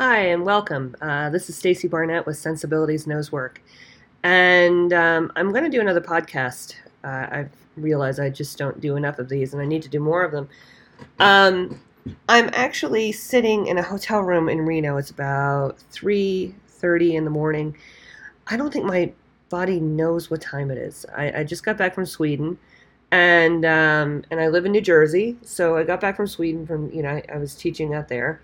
[0.00, 0.96] Hi and welcome.
[1.02, 3.58] Uh, this is Stacy Barnett with Sensibilities Knows Nosework,
[4.22, 6.74] and um, I'm going to do another podcast.
[7.04, 10.00] Uh, I've realized I just don't do enough of these, and I need to do
[10.00, 10.48] more of them.
[11.18, 11.78] Um,
[12.30, 14.96] I'm actually sitting in a hotel room in Reno.
[14.96, 17.76] It's about 3:30 in the morning.
[18.46, 19.12] I don't think my
[19.50, 21.04] body knows what time it is.
[21.14, 22.56] I, I just got back from Sweden,
[23.10, 25.36] and um, and I live in New Jersey.
[25.42, 28.40] So I got back from Sweden from you know I, I was teaching out there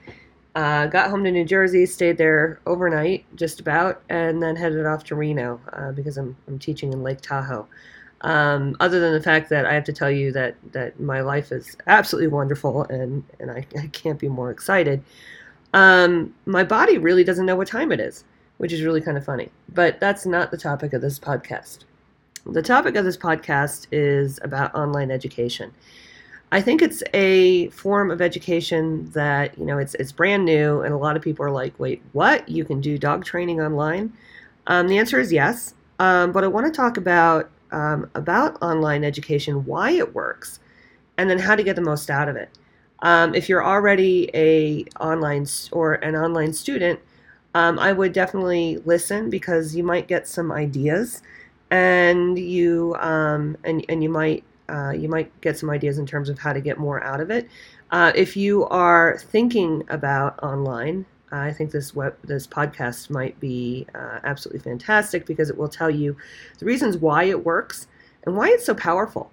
[0.56, 5.04] uh, got home to New Jersey, stayed there overnight, just about, and then headed off
[5.04, 7.68] to Reno uh, because I'm, I'm teaching in Lake Tahoe.
[8.22, 11.52] Um, other than the fact that I have to tell you that, that my life
[11.52, 15.04] is absolutely wonderful and, and I, I can't be more excited,
[15.74, 18.24] um, my body really doesn't know what time it is,
[18.56, 19.50] which is really kind of funny.
[19.74, 21.80] But that's not the topic of this podcast.
[22.46, 25.74] The topic of this podcast is about online education.
[26.52, 30.94] I think it's a form of education that you know it's it's brand new, and
[30.94, 32.48] a lot of people are like, "Wait, what?
[32.48, 34.12] You can do dog training online?"
[34.68, 39.04] Um, the answer is yes, um, but I want to talk about um, about online
[39.04, 40.60] education, why it works,
[41.18, 42.50] and then how to get the most out of it.
[43.00, 47.00] Um, if you're already a online or an online student,
[47.54, 51.22] um, I would definitely listen because you might get some ideas,
[51.70, 56.28] and you um, and and you might uh, you might get some ideas in terms
[56.28, 57.48] of how to get more out of it.
[57.90, 63.86] Uh, if you are thinking about online, I think this web this podcast might be
[63.94, 66.16] uh, absolutely fantastic because it will tell you
[66.58, 67.86] the reasons why it works
[68.24, 69.30] and why it's so powerful.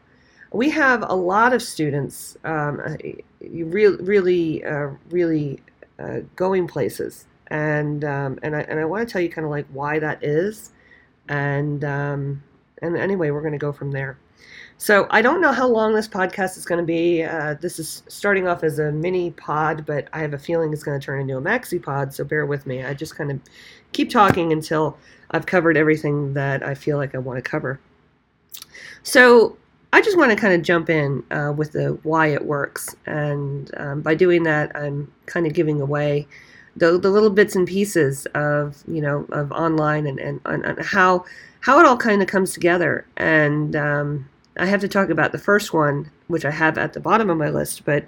[0.51, 2.95] We have a lot of students um, uh,
[3.41, 5.59] really, really, uh, really
[5.97, 9.51] uh, going places, and um, and I and I want to tell you kind of
[9.51, 10.71] like why that is,
[11.27, 12.43] and um,
[12.81, 14.17] and anyway, we're going to go from there.
[14.77, 17.23] So I don't know how long this podcast is going to be.
[17.23, 20.83] Uh, this is starting off as a mini pod, but I have a feeling it's
[20.83, 22.13] going to turn into a maxi pod.
[22.13, 22.83] So bear with me.
[22.83, 23.39] I just kind of
[23.93, 24.97] keep talking until
[25.31, 27.79] I've covered everything that I feel like I want to cover.
[29.03, 29.57] So
[29.93, 33.69] I just want to kind of jump in uh, with the why it works, and
[33.77, 36.27] um, by doing that, I'm kind of giving away
[36.75, 41.25] the, the little bits and pieces of you know of online and and, and how
[41.59, 45.37] how it all kind of comes together and um, I have to talk about the
[45.37, 48.05] first one, which I have at the bottom of my list, but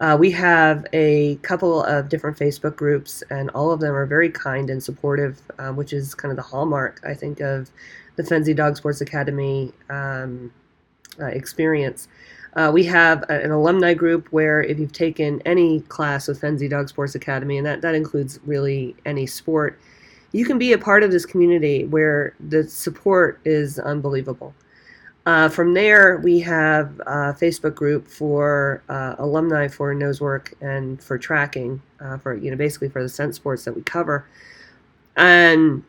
[0.00, 4.28] Uh, we have a couple of different Facebook groups, and all of them are very
[4.28, 7.70] kind and supportive, uh, which is kind of the hallmark, I think, of
[8.16, 10.52] the Fenzi Dog Sports Academy um,
[11.20, 12.08] uh, experience.
[12.54, 16.70] Uh, we have a, an alumni group where if you've taken any class with Fenzi
[16.70, 19.78] Dog Sports Academy, and that, that includes really any sport,
[20.32, 24.54] you can be a part of this community where the support is unbelievable.
[25.26, 31.02] Uh, from there, we have a Facebook group for uh, alumni for nose work and
[31.02, 34.26] for tracking, uh, for you know basically for the scent sports that we cover,
[35.16, 35.82] and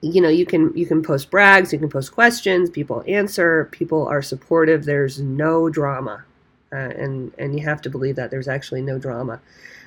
[0.00, 4.06] you know you can you can post brags you can post questions people answer people
[4.06, 6.24] are supportive there's no drama.
[6.70, 9.40] Uh, and and you have to believe that there's actually no drama.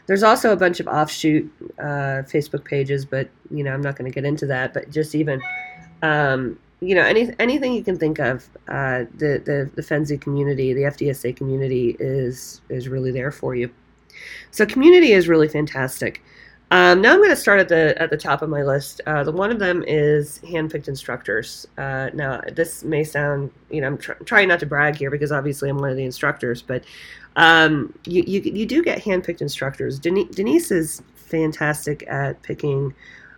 [0.07, 4.11] There's also a bunch of offshoot uh, facebook pages but you know i'm not going
[4.11, 5.41] to get into that but just even
[6.01, 10.73] um, you know any, anything you can think of uh, the, the the fenzi community
[10.73, 13.69] the fdsa community is is really there for you.
[14.49, 16.21] So community is really fantastic
[16.71, 19.01] um, now I'm going to start at the at the top of my list.
[19.05, 21.67] Uh, the one of them is handpicked instructors.
[21.77, 25.33] Uh, now this may sound, you know, I'm tr- trying not to brag here because
[25.33, 26.85] obviously I'm one of the instructors, but
[27.35, 29.99] um, you, you you do get handpicked instructors.
[29.99, 32.93] Denise, Denise is fantastic at picking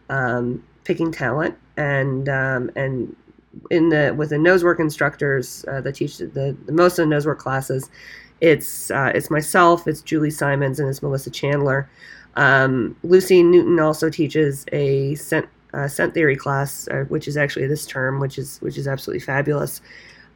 [0.09, 3.15] um, picking talent and um, and
[3.71, 7.39] in the with the nosework instructors uh, that teach the, the most of the nosework
[7.39, 7.89] classes,
[8.41, 11.89] it's uh, it's myself, it's Julie Symons, and it's Melissa Chandler.
[12.35, 17.67] Um, Lucy Newton also teaches a scent, uh, scent theory class, uh, which is actually
[17.67, 19.81] this term, which is which is absolutely fabulous.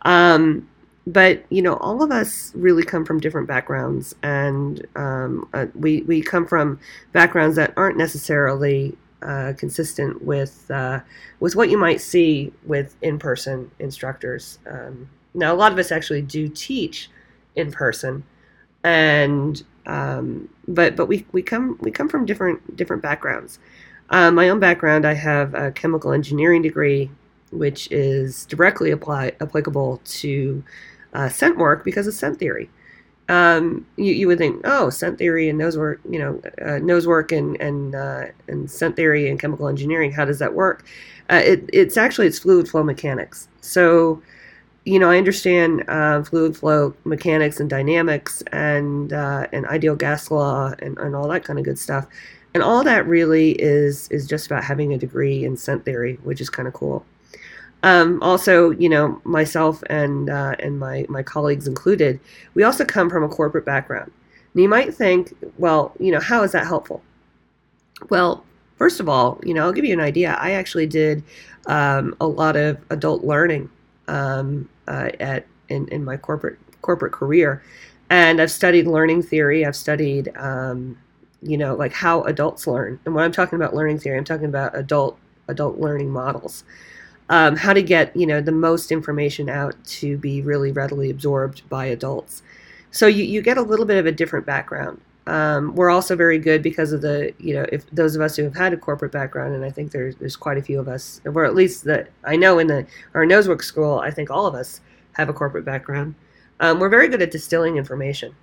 [0.04, 0.68] Um,
[1.08, 6.02] but you know, all of us really come from different backgrounds, and um, uh, we
[6.04, 6.80] we come from
[7.14, 11.00] backgrounds that aren't necessarily uh, consistent with uh,
[11.40, 14.60] with what you might see with in-person instructors.
[14.70, 17.10] Um, now, a lot of us actually do teach
[17.56, 18.24] in person,
[18.84, 23.58] and um, but but we, we come we come from different different backgrounds.
[24.10, 27.10] Uh, my own background, I have a chemical engineering degree,
[27.52, 30.64] which is directly apply, applicable to
[31.14, 32.70] uh, scent work because of scent theory.
[33.30, 37.06] Um, you, you would think, oh, scent theory and nose work, you know, uh, nose
[37.06, 40.12] work and and uh, and scent theory and chemical engineering.
[40.14, 40.86] How does that work?
[41.30, 43.50] Uh, it, it's actually it's fluid flow mechanics.
[43.60, 44.22] So,
[44.88, 50.32] you know, I understand uh, fluid flow mechanics and dynamics and uh, and ideal gas
[50.32, 52.08] law and, and all that kind of good stuff.
[52.54, 56.40] And all that really is is just about having a degree in scent theory, which
[56.40, 57.06] is kind of cool.
[57.84, 62.18] Um, also, you know, myself and uh, and my my colleagues included,
[62.54, 64.10] we also come from a corporate background.
[64.54, 67.04] And you might think, well, you know, how is that helpful?
[68.10, 68.46] Well,
[68.78, 70.38] first of all, you know, I'll give you an idea.
[70.40, 71.24] I actually did
[71.66, 73.70] um, a lot of adult learning
[74.08, 77.64] um, uh, at in, in my corporate corporate career,
[78.10, 79.66] and I've studied learning theory.
[79.66, 80.98] I've studied, um,
[81.42, 83.00] you know, like how adults learn.
[83.06, 85.18] And when I'm talking about learning theory, I'm talking about adult
[85.48, 86.64] adult learning models
[87.30, 91.68] um, how to get you know the most information out to be really readily absorbed
[91.70, 92.42] by adults.
[92.92, 95.02] So you, you get a little bit of a different background.
[95.28, 98.44] Um, we're also very good because of the you know if those of us who
[98.44, 101.22] have had a corporate background, and I think there's there's quite a few of us,
[101.26, 104.56] or at least that I know in the our nosework school, I think all of
[104.56, 104.82] us
[105.14, 106.16] have a corporate background.
[106.60, 108.36] Um, we're very good at distilling information,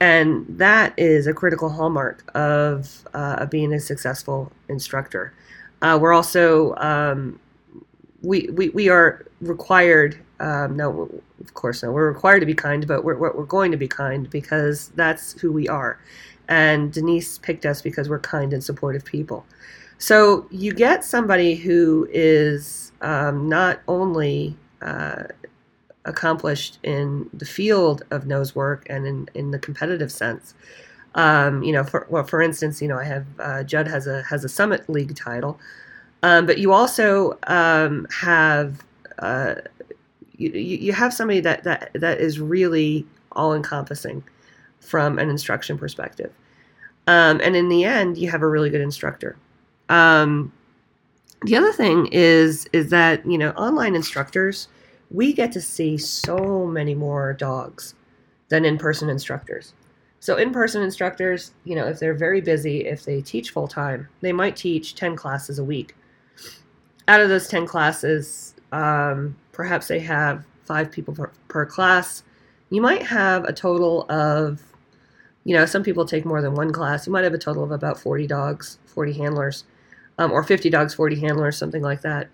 [0.00, 5.32] and that is a critical hallmark of, uh, of being a successful instructor.
[5.80, 7.38] Uh, we're also um,
[8.22, 11.08] we, we, we are required, um, no,
[11.40, 14.28] of course, no, we're required to be kind, but we're, we're going to be kind
[14.28, 16.00] because that's who we are.
[16.48, 19.46] And Denise picked us because we're kind and supportive people.
[19.98, 25.24] So you get somebody who is um, not only uh,
[26.06, 30.54] accomplished in the field of nose work and in, in the competitive sense.
[31.14, 34.22] Um, you know, for well, for instance, you know, I have uh, Judd has a
[34.22, 35.60] has a Summit League title,
[36.22, 38.82] um, but you also um, have
[39.18, 39.54] uh,
[40.50, 44.22] you, you have somebody that, that that is really all encompassing
[44.80, 46.32] from an instruction perspective.
[47.06, 49.36] Um, and in the end, you have a really good instructor.
[49.88, 50.52] Um,
[51.42, 54.68] the other thing is is that you know online instructors,
[55.10, 57.94] we get to see so many more dogs
[58.48, 59.74] than in-person instructors.
[60.20, 64.32] So in-person instructors, you know, if they're very busy, if they teach full time, they
[64.32, 65.96] might teach 10 classes a week
[67.08, 72.22] out of those 10 classes, um, perhaps they have five people per, per, class.
[72.70, 74.62] You might have a total of,
[75.44, 77.06] you know, some people take more than one class.
[77.06, 79.64] You might have a total of about 40 dogs, 40 handlers,
[80.18, 82.28] um, or 50 dogs, 40 handlers, something like that.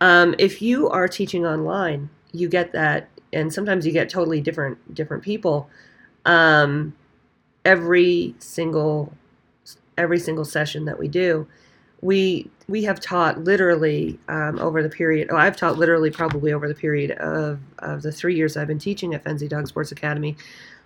[0.00, 4.94] Um, if you are teaching online, you get that, and sometimes you get totally different
[4.94, 5.68] different people.
[6.24, 6.94] Um,
[7.64, 9.12] every single
[9.98, 11.46] every single session that we do,
[12.02, 15.28] we we have taught literally um, over the period.
[15.30, 18.78] Oh, I've taught literally probably over the period of, of the three years I've been
[18.78, 20.36] teaching at Fenzi Dog Sports Academy,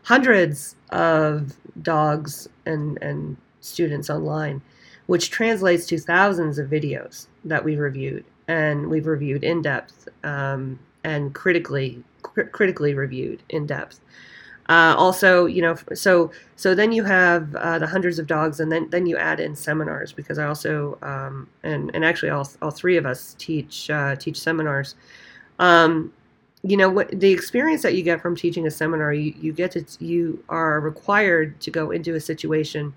[0.02, 1.52] hundreds of
[1.82, 4.62] dogs and and students online,
[5.06, 10.78] which translates to thousands of videos that we've reviewed and we've reviewed in depth um,
[11.02, 14.00] and critically cr- critically reviewed in depth.
[14.68, 18.72] Uh, also, you know, so so then you have uh, the hundreds of dogs, and
[18.72, 22.70] then then you add in seminars because I also um, and and actually all all
[22.70, 24.94] three of us teach uh, teach seminars.
[25.58, 26.12] Um,
[26.62, 29.72] you know what the experience that you get from teaching a seminar, you, you get
[29.72, 32.94] to you are required to go into a situation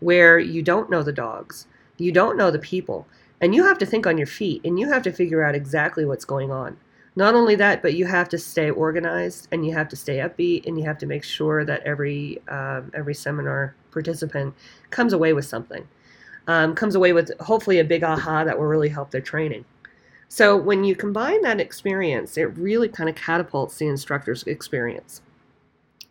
[0.00, 1.66] where you don't know the dogs,
[1.98, 3.06] you don't know the people,
[3.42, 6.06] and you have to think on your feet, and you have to figure out exactly
[6.06, 6.78] what's going on.
[7.16, 10.66] Not only that, but you have to stay organized and you have to stay upbeat
[10.66, 14.54] and you have to make sure that every um, every seminar participant
[14.90, 15.86] comes away with something,
[16.46, 19.64] um, comes away with hopefully a big aha that will really help their training.
[20.28, 25.22] So when you combine that experience, it really kind of catapults the instructor's experience.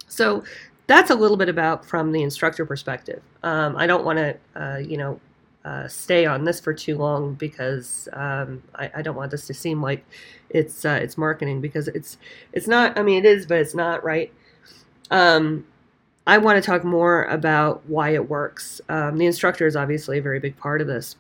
[0.10, 0.44] So
[0.88, 3.22] that's a little bit about from the instructor perspective.
[3.44, 5.22] Um, I don't want to, uh, you know,
[5.66, 9.54] uh, stay on this for too long because um, I, I, don't want this to
[9.54, 10.06] seem like
[10.50, 12.18] it's uh, it's marketing because it's
[12.54, 12.98] it's not.
[12.98, 14.32] I mean, it is, but it's not right.
[15.12, 15.66] Um,
[16.26, 18.80] I want to talk more about why it works.
[18.88, 21.18] Um, the instructor is obviously a very big part of this.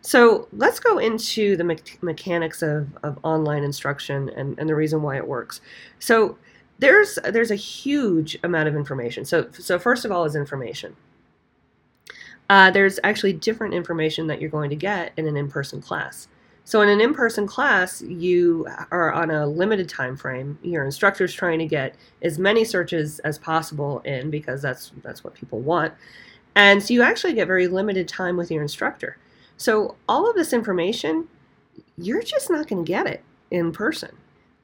[0.00, 5.02] So let's go into the me- mechanics of, of online instruction and, and the reason
[5.02, 5.60] why it works.
[5.98, 6.38] So
[6.78, 9.24] there's there's a huge amount of information.
[9.24, 10.96] So so first of all is information.
[12.48, 16.28] Uh, there's actually different information that you're going to get in an in-person class.
[16.64, 20.58] So in an in-person class, you are on a limited time frame.
[20.62, 25.32] Your instructor's trying to get as many searches as possible in because that's that's what
[25.32, 25.94] people want.
[26.54, 29.16] And so you actually get very limited time with your instructor.
[29.56, 31.28] So all of this information,
[31.96, 34.10] you're just not going to get it in person.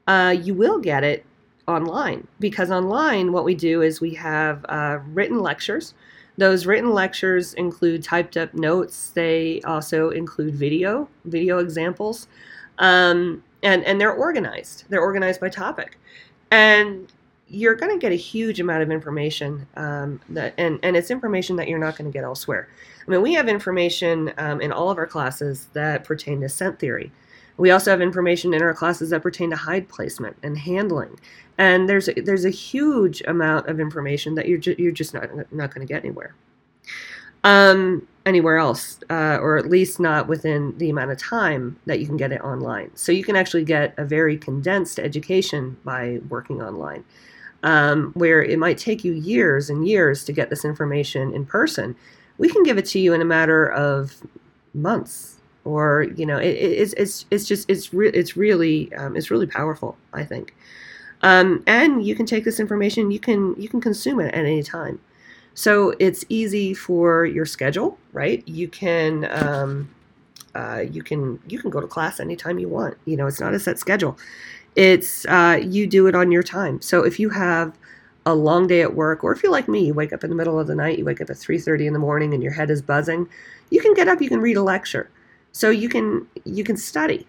[0.07, 1.25] Uh, you will get it
[1.67, 5.95] online because online, what we do is we have uh, written lectures.
[6.37, 9.11] Those written lectures include typed up notes.
[9.11, 12.26] They also include video, video examples,
[12.79, 14.85] um, and and they're organized.
[14.88, 15.99] They're organized by topic,
[16.50, 17.12] and
[17.49, 21.57] you're going to get a huge amount of information um, that, and, and it's information
[21.57, 22.69] that you're not going to get elsewhere.
[23.07, 26.79] I mean, we have information um, in all of our classes that pertain to scent
[26.79, 27.12] theory.
[27.56, 31.18] We also have information in our classes that pertain to hide placement and handling.
[31.56, 35.30] And there's a, there's a huge amount of information that you're, ju- you're just not,
[35.52, 36.34] not going to get anywhere.
[37.44, 42.06] Um, anywhere else, uh, or at least not within the amount of time that you
[42.06, 42.90] can get it online.
[42.94, 47.04] So you can actually get a very condensed education by working online
[47.64, 51.96] um, where it might take you years and years to get this information in person,
[52.38, 54.23] we can give it to you in a matter of
[54.75, 55.34] months.
[55.64, 59.47] Or you know, it, it's it's it's just it's re- it's really um, it's really
[59.47, 59.97] powerful.
[60.12, 60.54] I think,
[61.23, 64.62] um, and you can take this information, you can you can consume it at any
[64.62, 65.00] time.
[65.54, 68.47] So it's easy for your schedule, right?
[68.47, 69.94] You can um,
[70.54, 72.97] uh, you can you can go to class anytime you want.
[73.04, 74.18] You know, it's not a set schedule.
[74.76, 76.80] It's uh, you do it on your time.
[76.83, 77.76] So if you have
[78.26, 80.37] a long day at work, or if you're like me, you wake up in the
[80.37, 82.71] middle of the night, you wake up at 3:30 in the morning, and your head
[82.71, 83.28] is buzzing,
[83.71, 85.11] you can get up, you can read a lecture,
[85.54, 87.26] so you can you can study.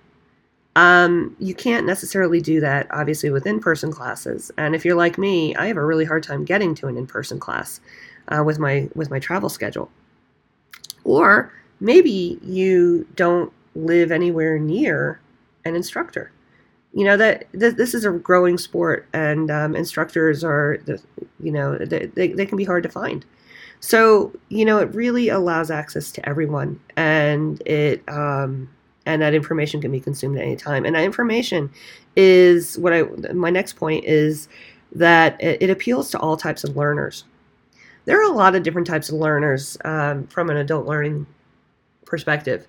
[0.76, 4.52] Um, you can't necessarily do that, obviously, with in-person classes.
[4.58, 7.40] And if you're like me, I have a really hard time getting to an in-person
[7.40, 7.80] class
[8.28, 9.90] uh, with my with my travel schedule.
[11.06, 15.22] Or maybe you don't live anywhere near
[15.64, 16.32] an instructor
[16.96, 20.80] you know that th- this is a growing sport and um, instructors are
[21.40, 23.26] you know they, they can be hard to find
[23.86, 28.70] so you know it really allows access to everyone and it um,
[29.06, 31.70] and that information can be consumed at any time and that information
[32.16, 34.48] is what i my next point is
[34.94, 37.26] that it, it appeals to all types of learners
[38.06, 41.26] there are a lot of different types of learners um, from an adult learning
[42.06, 42.68] perspective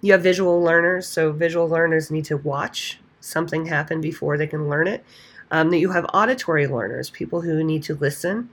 [0.00, 4.68] you have visual learners so visual learners need to watch something happen before they can
[4.68, 5.04] learn it.
[5.50, 8.48] Um, that you have auditory learners, people who need to listen.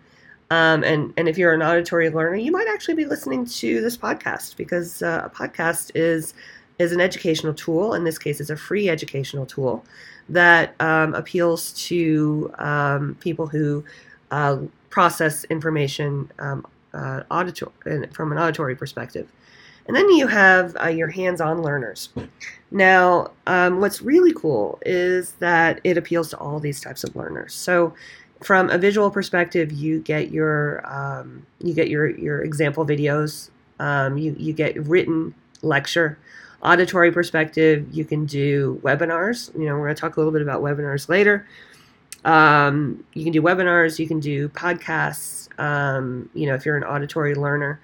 [0.52, 3.98] Um, and, and if you're an auditory learner, you might actually be listening to this
[3.98, 6.34] podcast because uh, a podcast is
[6.80, 7.94] is an educational tool.
[7.94, 9.86] In this case, it's a free educational tool
[10.30, 13.84] that um, appeals to um, people who
[14.32, 14.58] uh,
[14.90, 17.72] process information um, uh, auditor-
[18.12, 19.28] from an auditory perspective.
[19.86, 22.10] And then you have uh, your hands on learners.
[22.72, 27.54] Now, um, what's really cool is that it appeals to all these types of learners.
[27.54, 27.94] So,
[28.42, 33.50] from a visual perspective, you get your um, you get your your example videos.
[33.80, 36.18] Um, you you get written lecture.
[36.62, 39.54] Auditory perspective, you can do webinars.
[39.54, 41.46] You know, we're going to talk a little bit about webinars later.
[42.24, 44.00] Um, you can do webinars.
[44.00, 45.50] You can do podcasts.
[45.60, 47.82] Um, you know, if you're an auditory learner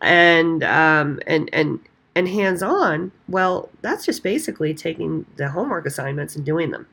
[0.00, 1.80] and um, and and
[2.14, 6.86] and hands on, well, that's just basically taking the homework assignments and doing them.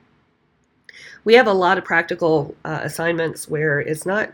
[1.25, 4.31] We have a lot of practical uh, assignments where it's not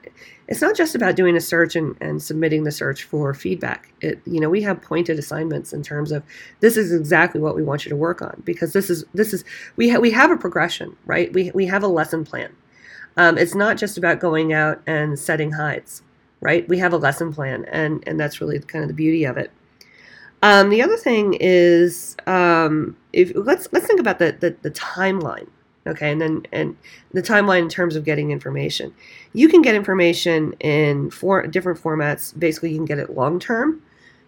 [0.48, 3.92] it's not just about doing a search and, and submitting the search for feedback.
[4.02, 6.24] It you know we have pointed assignments in terms of
[6.60, 9.44] this is exactly what we want you to work on because this is this is
[9.78, 12.56] we we have a progression right we we have a lesson plan.
[13.18, 16.04] Um, it's not just about going out and setting hides
[16.42, 16.68] right?
[16.68, 19.52] We have a lesson plan, and and that's really kind of the beauty of it.
[20.44, 25.48] Um, the other thing is, um, if let's let's think about the, the the timeline,
[25.88, 26.78] okay, and then and
[27.12, 28.94] the timeline in terms of getting information.
[29.34, 32.38] You can get information in four different formats.
[32.38, 33.82] Basically, you can get it long term,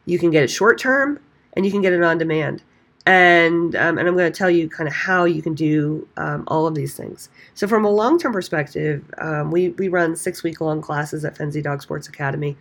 [0.05, 1.19] you can get it short term,
[1.53, 2.63] and you can get it on demand
[3.05, 6.45] and um, and I'm going to tell you kind of how you can do um,
[6.48, 7.29] all of these things.
[7.53, 11.36] So from a long term perspective, um, we we run six week long classes at
[11.36, 12.55] Fenzi Dog Sports Academy.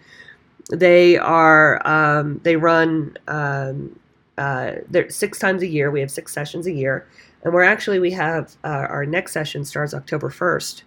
[0.70, 3.98] They are um, they run um,
[4.36, 4.72] uh,
[5.08, 5.90] six times a year.
[5.90, 7.06] We have six sessions a year,
[7.42, 10.84] and we're actually we have uh, our next session starts October first,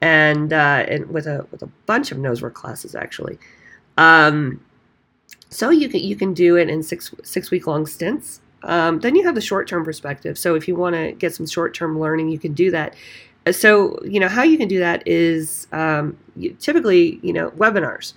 [0.00, 3.38] and uh, and with a with a bunch of nose work classes actually.
[3.96, 4.60] Um,
[5.50, 9.14] so you can you can do it in six six week long stints um, then
[9.14, 10.38] you have the short term perspective.
[10.38, 12.94] So if you want to get some short term learning, you can do that.
[13.50, 18.14] so you know how you can do that is um, you, typically you know webinars.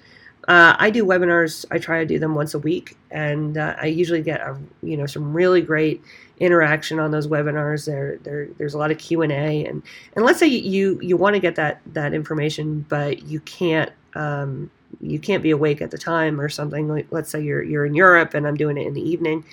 [0.48, 1.66] Uh, I do webinars.
[1.72, 4.96] I try to do them once a week, and uh, I usually get a, you
[4.96, 6.01] know some really great
[6.39, 7.86] interaction on those webinars.
[7.86, 9.84] There, there there's a lot of Q and A, and
[10.16, 14.72] and let's say you you want to get that that information, but you can't um,
[15.01, 16.88] you can't be awake at the time or something.
[16.88, 19.44] Like let's say you're you're in Europe and I'm doing it in the evening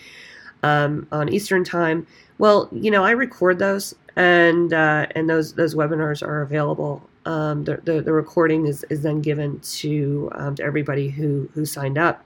[0.62, 2.06] um, on Eastern time.
[2.38, 7.02] Well, you know I record those and uh, and those those webinars are available.
[7.26, 11.64] Um, the, the, the recording is, is then given to um, to everybody who who
[11.64, 12.25] signed up.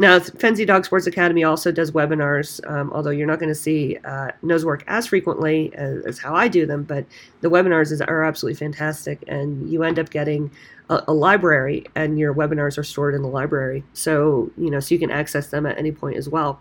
[0.00, 3.98] Now, Fenzi Dog Sports Academy also does webinars, um, although you're not going to see
[4.04, 7.04] uh, nose work as frequently as, as, how I do them, but
[7.40, 10.52] the webinars is, are absolutely fantastic, and you end up getting
[10.88, 14.94] a, a, library, and your webinars are stored in the library, so you know so
[14.94, 16.60] you can access them at any point as well.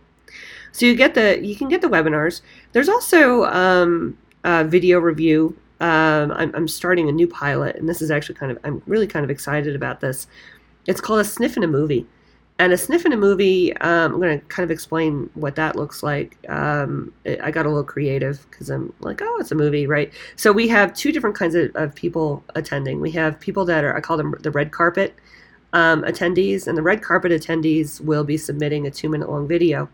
[0.71, 2.41] So you get the you can get the webinars.
[2.71, 5.55] There's also um, video review.
[5.79, 9.05] Um, I'm, I'm, starting a new pilot, and this is actually kind of, I'm really
[9.05, 10.25] kind of excited about this.
[10.87, 12.07] It's called A Sniff in a Movie.
[12.59, 15.75] And a sniff in a movie, um, I'm going to kind of explain what that
[15.75, 16.37] looks like.
[16.49, 20.11] Um, I got a little creative because I'm like, oh, it's a movie, right?
[20.37, 22.99] So we have two different kinds of, of people attending.
[22.99, 25.13] We have people that are, I call them the red carpet
[25.73, 29.87] um, attendees, and the red carpet attendees will be submitting a two minute long video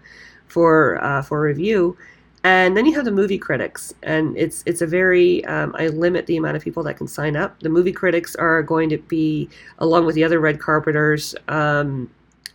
[0.47, 1.97] for uh, for review
[2.43, 6.25] and then you have the movie critics, and it's it's a very um, I limit
[6.25, 7.59] the amount of people that can sign up.
[7.62, 12.09] The movie critics are going to be along with the other red carpeters um,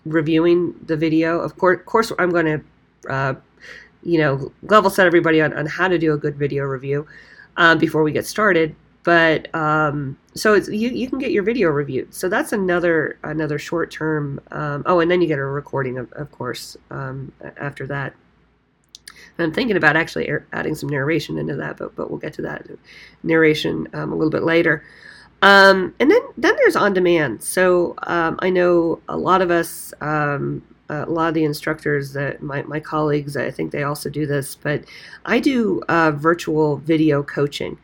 [0.04, 1.40] reviewing the video.
[1.40, 3.34] Of course, of course, I'm going to uh,
[4.02, 7.06] you know level set everybody on, on how to do a good video review
[7.56, 8.76] um, before we get started.
[9.04, 12.12] But um, so it's you, you can get your video reviewed.
[12.12, 14.38] So that's another another short term.
[14.50, 18.12] Um, oh, and then you get a recording of, of course um, after that.
[19.38, 22.66] I'm thinking about actually adding some narration into that, but but we'll get to that
[23.22, 24.84] narration um, a little bit later.
[25.42, 27.42] Um, and then then there's on demand.
[27.42, 32.42] So um, I know a lot of us, um, a lot of the instructors that
[32.42, 34.84] my my colleagues, I think they also do this, but
[35.24, 37.78] I do uh, virtual video coaching.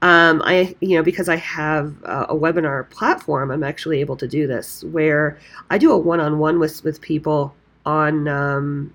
[0.00, 4.28] Um, I, you know, because I have uh, a webinar platform, I'm actually able to
[4.28, 5.38] do this where
[5.70, 8.92] I do a one-on-one with with people on um,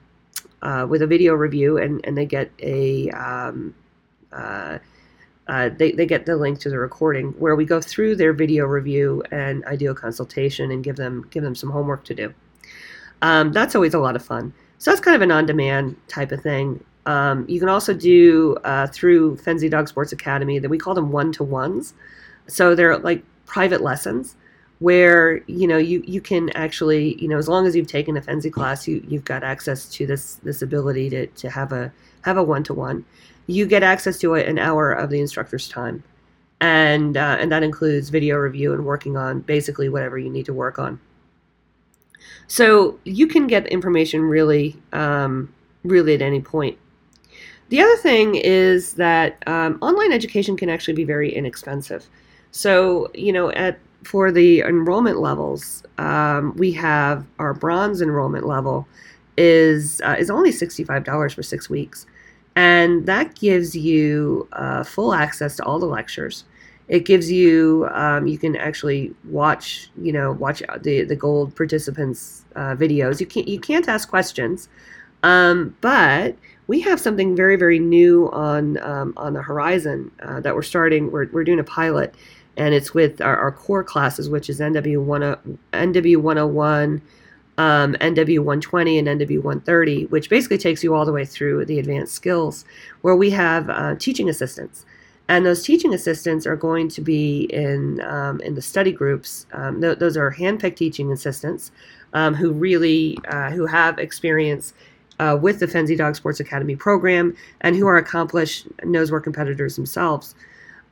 [0.64, 3.76] uh, with a video review, and, and they get a um,
[4.32, 4.80] uh,
[5.48, 8.66] uh, they, they get the link to the recording where we go through their video
[8.66, 12.34] review and I do a consultation and give them give them some homework to do.
[13.22, 14.54] Um, that's always a lot of fun.
[14.78, 16.84] So that's kind of an on-demand type of thing.
[17.06, 21.12] Um, you can also do uh, through Fenzi Dog Sports Academy that we call them
[21.12, 21.94] one-to-ones.
[22.48, 24.36] So they're like private lessons
[24.84, 28.22] where you know you you can actually you know as long as you've taken a
[28.22, 31.90] Fenzi class you you've got access to this this ability to to have a
[32.24, 33.06] have a one to one.
[33.48, 36.04] You get access to an hour of the instructor's time,
[36.60, 40.54] and uh, and that includes video review and working on basically whatever you need to
[40.54, 41.00] work on.
[42.48, 45.54] So you can get information really um,
[45.86, 46.78] really at any point.
[47.70, 52.06] The other thing is that um, online education can actually be very inexpensive.
[52.52, 58.88] So you know at for the enrollment levels, um, we have our bronze enrollment level
[59.38, 62.06] is uh, is only sixty five dollars for six weeks,
[62.56, 66.46] and that gives you uh, full access to all the lectures.
[66.88, 72.46] It gives you um, you can actually watch you know watch the the gold participants
[72.56, 73.20] uh, videos.
[73.20, 74.70] You can't you can't ask questions,
[75.24, 76.36] um, but
[76.68, 81.12] we have something very very new on um, on the horizon uh, that we're starting.
[81.12, 82.14] We're we're doing a pilot
[82.58, 87.02] and it's with our, our core classes, which is NW1, NW101,
[87.58, 92.66] um, NW120, and NW130, which basically takes you all the way through the advanced skills,
[93.02, 94.86] where we have uh, teaching assistants.
[95.30, 99.46] And those teaching assistants are going to be in um, in the study groups.
[99.54, 101.72] Um, th- those are handpicked teaching assistants
[102.12, 104.74] um, who really uh, who have experience
[105.20, 110.36] uh, with the Fenzi Dog Sports Academy program and who are accomplished nosework competitors themselves.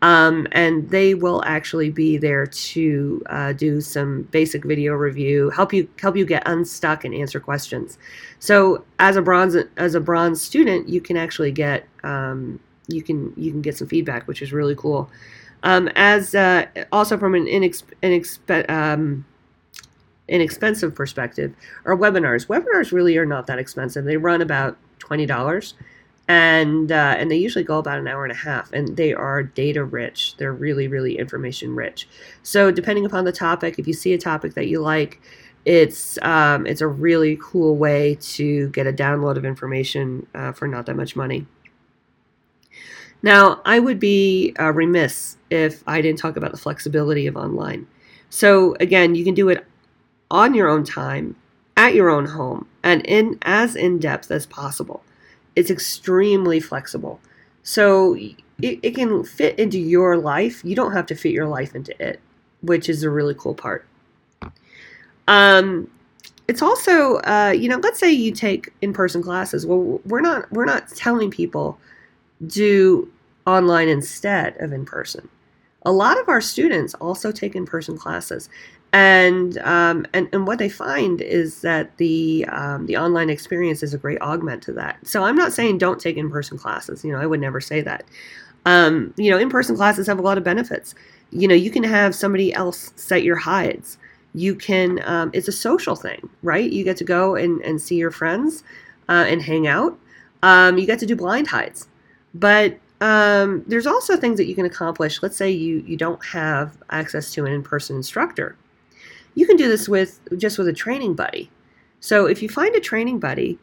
[0.04, 5.74] Um, and they will actually be there to uh, do some basic video review, help
[5.74, 8.00] you help you get unstuck and answer questions.
[8.40, 13.32] So as a bronze as a bronze student, you can actually get um, you can
[13.38, 15.08] you can get some feedback, which is really cool.
[15.62, 19.24] Um, as uh, also from an inexp- inexp- um,
[20.28, 21.54] inexpensive perspective,
[21.86, 24.06] our webinars webinars really are not that expensive.
[24.06, 25.76] They run about twenty dollars
[26.32, 29.44] and uh, and they usually go about an hour and a half and they are
[29.44, 32.08] data rich they're really really information rich
[32.42, 35.20] so depending upon the topic if you see a topic that you like
[35.66, 40.68] it's um, it's a really cool way to get a download of information uh, for
[40.70, 41.46] not that much money
[43.24, 47.88] Now, I would be uh, remiss if I didn't talk about the flexibility of online.
[48.30, 49.66] So, again, you can do it
[50.32, 51.36] on your own time,
[51.78, 55.04] at your own home, and in as in depth as possible.
[55.56, 57.20] It's extremely flexible.
[57.64, 58.16] So,
[58.62, 60.64] it, it can fit into your life.
[60.64, 62.20] You don't have to fit your life into it,
[62.62, 63.86] which is a really cool part.
[65.28, 65.90] Um,
[66.48, 69.66] it's also, uh, you know, let's say you take in-person classes.
[69.66, 71.80] Well, we're not we're not telling people
[72.48, 73.10] do
[73.48, 75.30] online instead of in person.
[75.84, 78.50] A lot of our students also take in-person classes,
[78.94, 83.94] and um, and and what they find is that the um, the online experience is
[83.94, 85.06] a great augment to that.
[85.08, 87.04] So I'm not saying don't take in-person classes.
[87.06, 88.04] You know, I would never say that.
[88.66, 90.94] Um, you know, in-person classes have a lot of benefits.
[91.32, 93.98] You know, you can have somebody else set your hides
[94.34, 97.96] you can um, it's a social thing right you get to go and, and see
[97.96, 98.64] your friends
[99.10, 99.98] uh, and hang out
[100.44, 101.88] um, you get to do blind hides
[102.34, 106.78] but um, there's also things that you can accomplish let's say you you don't have
[106.92, 108.56] access to an in-person instructor
[109.36, 111.50] you can do this with just with a training buddy
[112.00, 113.58] so if you find a training buddy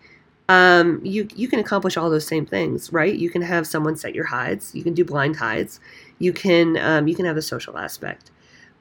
[0.50, 4.14] um, you you can accomplish all those same things right you can have someone set
[4.14, 5.78] your hides you can do blind hides
[6.18, 8.30] you can um, you can have the social aspect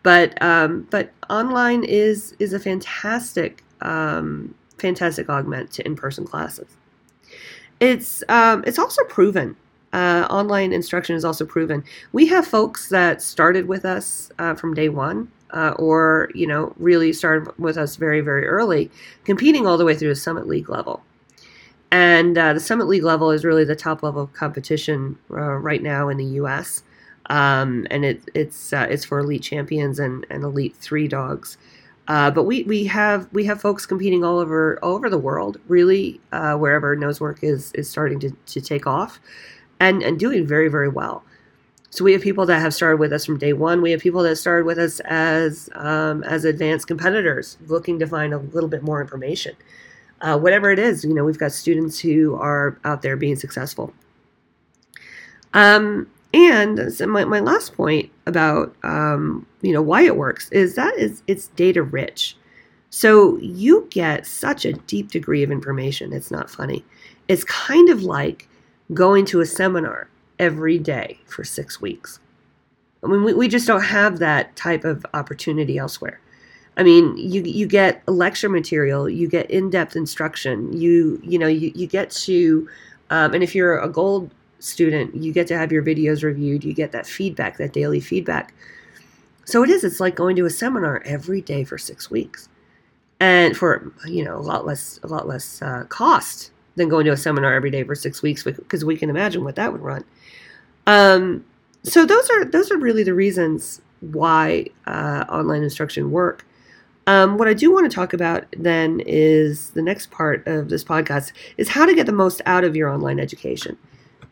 [0.04, 6.78] but um, but online is is a fantastic um, fantastic augment to in person classes.
[7.80, 9.56] It's um, it's also proven.
[9.93, 11.84] Uh, online instruction is also proven.
[12.12, 16.74] We have folks that started with us uh, from day one, uh, or you know,
[16.78, 18.90] really started with us very very early,
[19.26, 21.04] competing all the way through the Summit League level.
[21.90, 25.82] And uh, the Summit League level is really the top level of competition uh, right
[25.82, 26.84] now in the U.S
[27.30, 31.58] um, and it, it's uh, it's for elite champions and, and elite three dogs.
[32.08, 35.58] Uh, but we, we have we have folks competing all over all over the world,
[35.68, 39.20] really uh, wherever nosework is is starting to, to take off,
[39.80, 41.24] and and doing very very well.
[41.89, 43.82] So we have people that have started with us from day one.
[43.82, 48.34] We have people that started with us as um, as advanced competitors, looking to find
[48.34, 49.56] a little bit more information.
[50.21, 53.93] Uh, whatever it is, you know, we've got students who are out there being successful.
[55.54, 60.76] Um, and so my, my last point about um, you know why it works is
[60.76, 62.36] that is it's data rich.
[62.89, 66.13] So you get such a deep degree of information.
[66.13, 66.84] It's not funny.
[67.28, 68.47] It's kind of like
[68.93, 72.19] going to a seminar every day for six weeks.
[73.04, 76.19] I mean, we, we just don't have that type of opportunity elsewhere.
[76.78, 81.71] I mean, you you get lecture material, you get in-depth instruction, you you know you,
[81.73, 82.69] you get to,
[83.10, 86.73] um, and if you're a gold student, you get to have your videos reviewed, you
[86.73, 88.54] get that feedback, that daily feedback.
[89.45, 92.50] So it is, it's like going to a seminar every day for six weeks.
[93.19, 97.12] And for, you know, a lot less, a lot less uh, cost than going to
[97.12, 100.06] a seminar every day for six weeks because we can imagine what that would run.
[100.86, 101.44] Um,
[101.84, 106.46] so those are those are really the reasons why uh, online instruction work.
[107.08, 110.84] Um, what I do want to talk about then is the next part of this
[110.84, 113.78] podcast is how to get the most out of your online education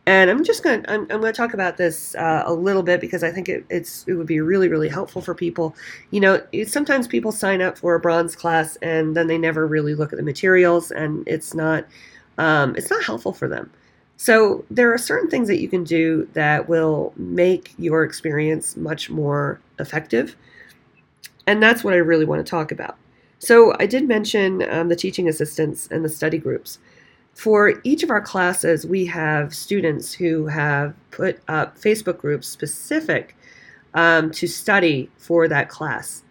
[0.08, 2.84] and I'm just going to I'm, I'm going to talk about this uh, a little
[2.84, 5.76] bit because I think it, it's it would be really really helpful for people.
[6.12, 9.96] You know, sometimes people sign up for a bronze class and then they never really
[9.96, 11.86] look at the materials, and it's not
[12.38, 13.72] um, it's not helpful for them.
[14.18, 19.10] So there are certain things that you can do that will make your experience much
[19.10, 20.36] more effective,
[21.48, 22.98] and that's what I really want to talk about.
[23.40, 26.80] So I did mention um, the teaching assistants and the study groups.
[27.34, 33.36] For each of our classes, we have students who have put up Facebook groups specific
[33.94, 36.24] um, to study for that class.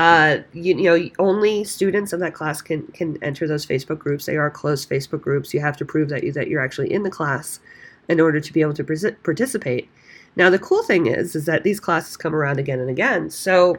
[0.00, 4.24] Uh, you, you, know, only students of that class can can enter those Facebook groups.
[4.24, 5.52] They are closed Facebook groups.
[5.52, 7.60] You have to prove that you that you're actually in the class
[8.08, 9.90] in order to be able to participate.
[10.36, 13.28] Now, the cool thing is, is that these classes come around again and again.
[13.28, 13.76] So,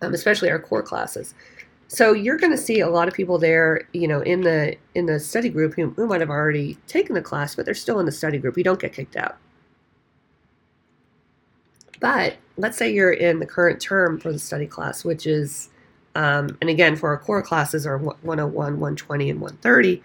[0.00, 1.34] um, especially our core classes.
[1.86, 5.06] So you're going to see a lot of people there, you know, in the in
[5.06, 8.06] the study group who, who might have already taken the class, but they're still in
[8.06, 8.58] the study group.
[8.58, 9.36] You don't get kicked out.
[12.02, 15.70] But let's say you're in the current term for the study class, which is,
[16.16, 20.02] um, and again, for our core classes are 101, 120, and 130,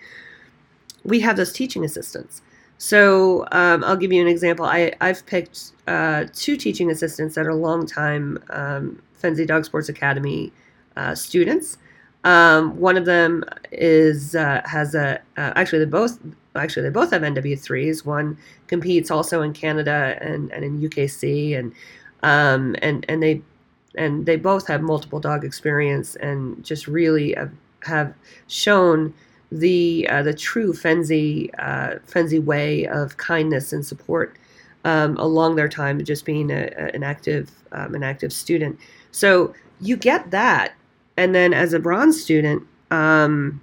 [1.04, 2.44] we have those teaching assistants.
[2.78, 4.66] So um, I'll give you an example.
[4.66, 10.54] I, I've picked uh, two teaching assistants that are longtime um, Fenzi Dog Sports Academy
[10.96, 11.80] uh, students.
[12.24, 16.20] Um, one of them is uh, has a uh, actually they both
[16.58, 18.06] actually they both have NW3s.
[18.06, 21.74] One competes also in Canada and, and in UKC and
[22.24, 23.42] um, and and they
[23.96, 27.52] and they both have multiple dog experience and just really have,
[27.84, 28.14] have
[28.48, 29.14] shown
[29.52, 34.38] the uh, the true Fenzi uh, Fenzi way of kindness and support
[34.84, 38.80] um, along their time just being a, a, an active um, an active student.
[39.12, 40.74] So you get that,
[41.16, 43.62] and then as a bronze student, um,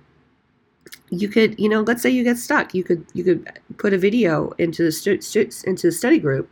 [1.20, 3.98] you could you know let's say you get stuck, you could you could put a
[3.98, 6.48] video into the stu- stu- into the study group,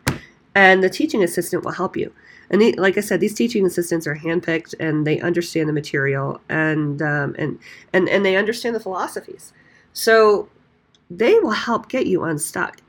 [0.55, 2.13] and the teaching assistant will help you.
[2.51, 7.01] And like I said, these teaching assistants are handpicked, and they understand the material, and
[7.01, 7.59] um, and
[7.93, 9.53] and and they understand the philosophies.
[9.95, 10.49] So
[11.11, 12.81] they will help get you unstuck.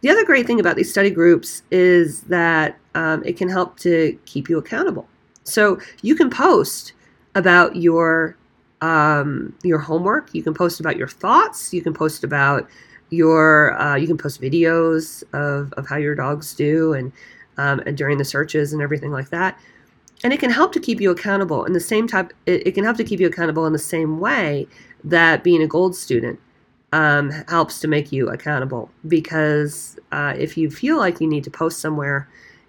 [0.00, 4.18] The other great thing about these study groups is that um, it can help to
[4.26, 5.08] keep you accountable.
[5.44, 6.92] So you can post
[7.34, 8.36] about your
[8.84, 10.34] um, your homework.
[10.34, 11.72] You can post about your thoughts.
[11.72, 12.68] You can post about
[13.08, 17.10] your uh, you can post videos of, of how your dogs do and
[17.56, 19.58] um, and during the searches and everything like that.
[20.22, 22.32] And it can help to keep you accountable in the same type.
[22.44, 24.66] It, it can help to keep you accountable in the same way
[25.02, 26.38] that being a gold student
[26.92, 28.90] um, helps to make you accountable.
[29.08, 32.28] Because uh, if you feel like you need to post somewhere,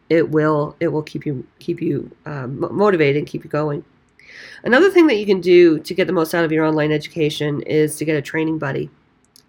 [0.09, 3.83] it will it will keep you keep you um, motivated and keep you going.
[4.63, 7.61] Another thing that you can do to get the most out of your online education
[7.63, 8.89] is to get a training buddy.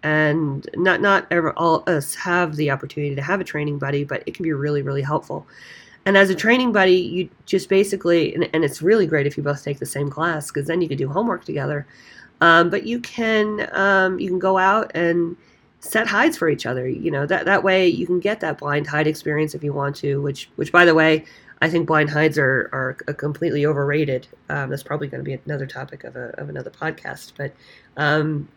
[0.03, 4.23] And not not ever all us have the opportunity to have a training buddy but
[4.25, 5.47] it can be really really helpful.
[6.05, 9.43] And as a training buddy you just basically and, and it's really great if you
[9.43, 11.87] both take the same class because then you can do homework together.
[12.41, 15.35] Um, but you can um, you can go out and
[15.79, 16.87] set hides for each other.
[16.87, 19.95] You know that that way you can get that blind hide experience if you want
[19.97, 21.25] to which which by the way
[21.61, 24.27] I think blind hides are, are completely overrated.
[24.49, 27.33] Um, that's probably going to be another topic of, a, of another podcast.
[27.35, 27.53] But
[27.97, 28.47] um,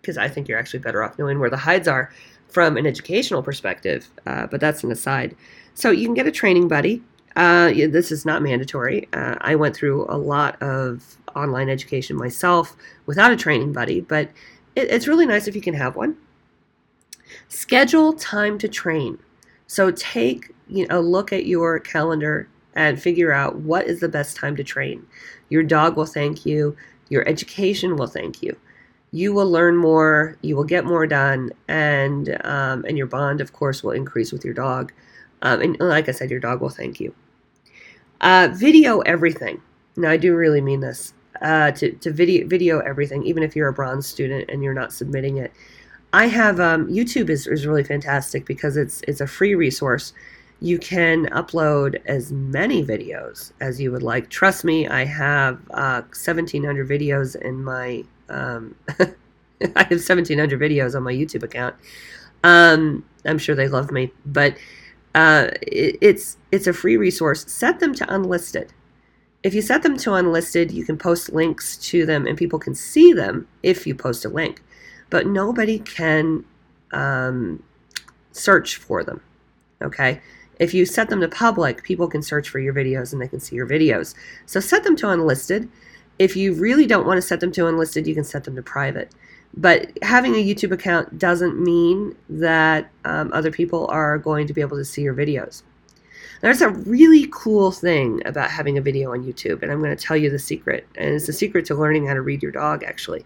[0.00, 2.12] because I think you're actually better off knowing where the hides are
[2.48, 4.08] from an educational perspective.
[4.26, 5.34] Uh, but that's an aside.
[5.74, 7.02] So you can get a training buddy.
[7.36, 9.08] Uh, this is not mandatory.
[9.12, 14.30] Uh, I went through a lot of online education myself without a training buddy, but
[14.76, 16.16] it, it's really nice if you can have one.
[17.48, 19.18] Schedule time to train.
[19.66, 24.08] So take you know, a look at your calendar and figure out what is the
[24.08, 25.06] best time to train.
[25.48, 26.76] Your dog will thank you.
[27.08, 28.56] Your education will thank you
[29.14, 33.52] you will learn more, you will get more done, and um, and your bond, of
[33.52, 34.92] course, will increase with your dog.
[35.40, 37.14] Um, and like I said, your dog will thank you.
[38.20, 39.62] Uh, video everything.
[39.96, 41.14] Now, I do really mean this.
[41.40, 44.92] Uh, to to video video everything, even if you're a bronze student and you're not
[44.92, 45.52] submitting it.
[46.14, 50.12] I have um, YouTube is, is really fantastic because it's it's a free resource.
[50.60, 54.30] You can upload as many videos as you would like.
[54.30, 61.02] Trust me, I have uh, 1,700 videos in my um, I have 1,700 videos on
[61.02, 61.74] my YouTube account.
[62.44, 64.56] Um, I'm sure they love me, but
[65.16, 67.44] uh, it, it's it's a free resource.
[67.50, 68.72] Set them to unlisted.
[69.42, 72.76] If you set them to unlisted, you can post links to them, and people can
[72.76, 74.62] see them if you post a link.
[75.14, 76.44] But nobody can
[76.92, 77.62] um,
[78.32, 79.20] search for them.
[79.80, 80.20] Okay.
[80.58, 83.38] If you set them to public, people can search for your videos and they can
[83.38, 84.14] see your videos.
[84.46, 85.68] So set them to unlisted
[86.18, 88.62] if you really don't want to set them to unlisted, you can set them to
[88.62, 89.12] private.
[89.56, 94.60] But having a YouTube account doesn't mean that um, other people are going to be
[94.60, 95.62] able to see your videos.
[96.40, 100.02] There's a really cool thing about having a video on YouTube, and I'm going to
[100.02, 100.86] tell you the secret.
[100.96, 103.24] And it's the secret to learning how to read your dog, actually,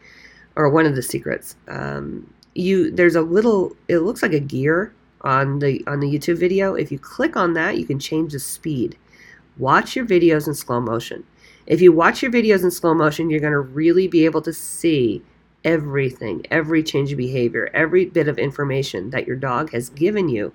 [0.59, 1.57] or one of the secrets.
[1.68, 3.75] Um, you there's a little.
[3.87, 4.92] It looks like a gear
[5.23, 6.75] on the on the YouTube video.
[6.75, 8.99] If you click on that, you can change the speed.
[9.57, 11.25] Watch your videos in slow motion.
[11.66, 14.53] If you watch your videos in slow motion, you're going to really be able to
[14.53, 15.23] see
[15.64, 20.53] everything, every change of behavior, every bit of information that your dog has given you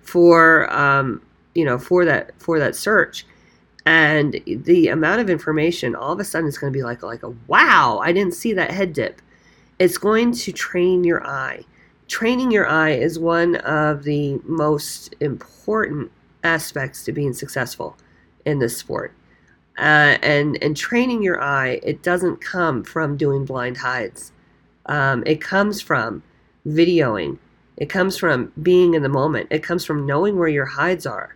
[0.00, 1.20] for um,
[1.54, 3.24] you know for that for that search.
[3.86, 7.22] And the amount of information, all of a sudden, it's going to be like like
[7.22, 8.00] a wow!
[8.02, 9.20] I didn't see that head dip.
[9.78, 11.64] It's going to train your eye.
[12.06, 16.12] Training your eye is one of the most important
[16.44, 17.96] aspects to being successful
[18.44, 19.12] in this sport.
[19.76, 24.30] Uh, and and training your eye it doesn't come from doing blind hides.
[24.86, 26.22] Um, it comes from
[26.66, 27.38] videoing.
[27.76, 29.48] It comes from being in the moment.
[29.50, 31.34] It comes from knowing where your hides are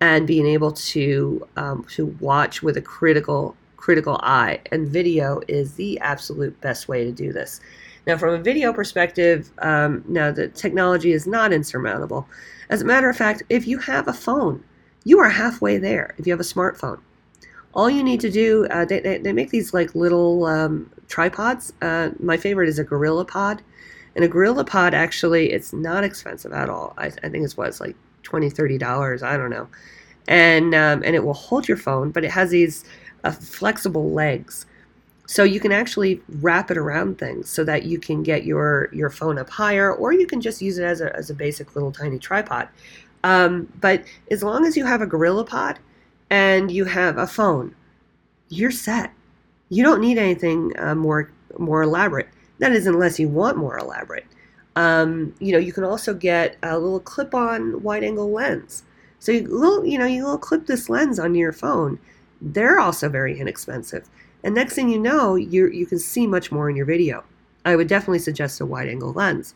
[0.00, 5.74] and being able to um, to watch with a critical critical eye and video is
[5.74, 7.60] the absolute best way to do this
[8.06, 12.26] now from a video perspective um, now the technology is not insurmountable
[12.70, 14.64] as a matter of fact if you have a phone
[15.04, 16.98] you are halfway there if you have a smartphone
[17.74, 21.72] all you need to do, uh, they, they, they, make these like little um, tripods.
[21.82, 23.62] Uh, my favorite is a Gorilla Pod.
[24.14, 26.94] And a Gorilla Pod actually, it's not expensive at all.
[26.96, 29.66] I, I think it's what, it's like 20 $30, I don't know.
[30.28, 32.84] And, um, and it will hold your phone, but it has these
[33.24, 34.66] uh, flexible legs.
[35.26, 39.10] So you can actually wrap it around things so that you can get your, your
[39.10, 41.90] phone up higher, or you can just use it as a, as a basic little
[41.90, 42.68] tiny tripod.
[43.24, 45.78] Um, but as long as you have a GorillaPod
[46.28, 47.74] and you have a phone,
[48.50, 49.12] you're set.
[49.70, 52.28] You don't need anything uh, more more elaborate.
[52.58, 54.26] That is, unless you want more elaborate.
[54.76, 58.82] Um, you know, you can also get a little clip-on wide-angle lens.
[59.20, 61.98] So you little, you know, you little clip this lens onto your phone.
[62.40, 64.08] They're also very inexpensive.
[64.42, 67.24] And next thing you know, you you can see much more in your video.
[67.64, 69.54] I would definitely suggest a wide-angle lens.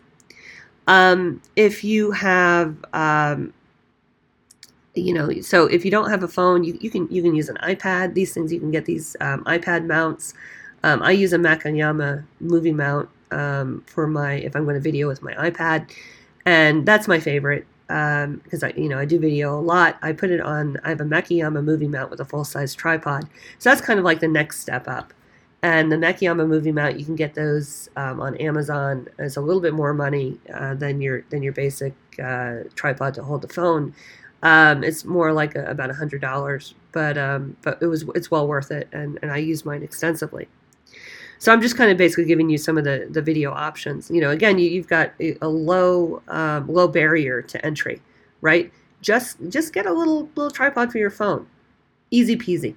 [0.86, 3.52] Um, if you have, um,
[4.94, 7.50] you know, so if you don't have a phone, you, you can you can use
[7.50, 8.14] an iPad.
[8.14, 10.32] These things you can get these um, iPad mounts.
[10.82, 15.06] Um, I use a Makayama movie mount um, for my if I'm going to video
[15.06, 15.90] with my iPad,
[16.46, 19.98] and that's my favorite because um, I you know I do video a lot.
[20.02, 20.76] I put it on.
[20.84, 23.26] I have a Makayama movie mount with a full size tripod,
[23.58, 25.12] so that's kind of like the next step up.
[25.62, 29.08] And the Makayama movie mount, you can get those um, on Amazon.
[29.18, 33.22] It's a little bit more money uh, than your than your basic uh, tripod to
[33.22, 33.94] hold the phone.
[34.42, 38.30] Um, it's more like a, about a hundred dollars, but um, but it was it's
[38.30, 40.46] well worth it, and, and I use mine extensively.
[41.38, 44.10] So I'm just kind of basically giving you some of the, the video options.
[44.10, 48.02] You know, again, you, have got a, low um, low barrier to entry,
[48.40, 48.72] right?
[49.00, 51.46] Just just get a little little tripod for your phone,
[52.10, 52.74] easy peasy.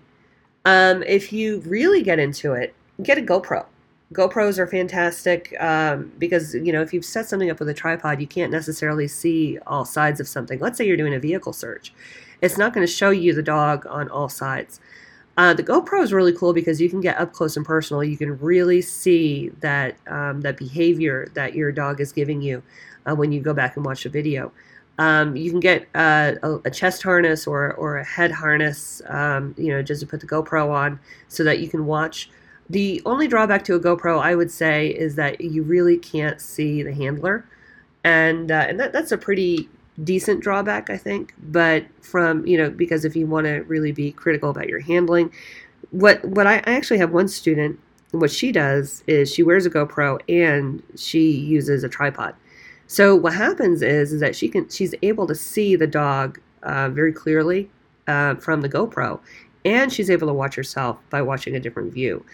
[0.66, 3.66] Um, if you really get into it, get a GoPro.
[4.14, 8.22] GoPros are fantastic um, because you know if you've set something up with a tripod,
[8.22, 10.60] you can't necessarily see all sides of something.
[10.60, 11.94] Let's say you're doing a vehicle search,
[12.42, 14.80] it's not going to show you the dog on all sides.
[15.38, 18.04] Uh, the GoPro is really cool because you can get up close and personal.
[18.04, 22.62] You can really see that um, that behavior that your dog is giving you
[23.06, 24.52] uh, when you go back and watch the video.
[24.98, 29.56] Um, you can get uh, a, a, chest harness or, or a head harness, um,
[29.58, 32.30] you know, just to put the GoPro on so that you can watch.
[32.70, 36.84] The only drawback to a GoPro, I would say, is that you really can't see
[36.84, 37.46] the handler,
[38.04, 39.70] and uh, and that, that's a pretty
[40.04, 41.34] decent drawback, I think.
[41.42, 45.32] But from you know, because if you want to really be critical about your handling,
[45.92, 47.80] what what I, I actually have one student.
[48.12, 52.36] What she does is she wears a GoPro and she uses a tripod.
[52.88, 56.90] So what happens is is that she can she's able to see the dog uh,
[56.90, 57.70] very clearly
[58.08, 59.20] uh, from the GoPro,
[59.64, 62.26] and she's able to watch herself by watching a different view.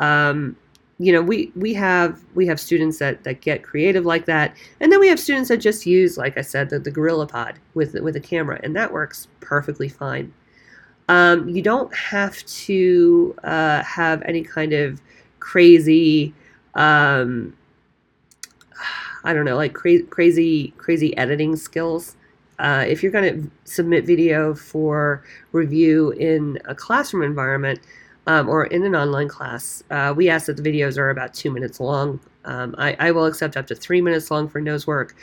[0.00, 0.56] Um,
[0.98, 4.56] you know we we have we have students that that get creative like that.
[4.80, 7.94] And then we have students that just use like i said the, the GorillaPod with
[7.94, 10.32] with a camera and that works perfectly fine.
[11.08, 15.00] Um, you don't have to uh, have any kind of
[15.38, 16.34] crazy
[16.74, 17.56] um,
[19.22, 22.16] i don't know like cra- crazy crazy editing skills.
[22.58, 27.78] Uh, if you're going to submit video for review in a classroom environment
[28.26, 31.50] um, or in an online class, uh, we ask that the videos are about two
[31.50, 32.20] minutes long.
[32.44, 35.16] Um, I, I, will accept up to three minutes long for nose work.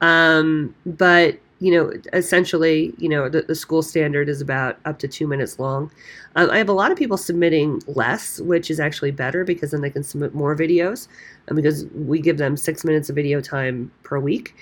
[0.00, 5.08] Um, but, you know, essentially, you know, the, the, school standard is about up to
[5.08, 5.90] two minutes long.
[6.36, 9.82] Um, I have a lot of people submitting less, which is actually better because then
[9.82, 11.06] they can submit more videos
[11.54, 14.54] because we give them six minutes of video time per week.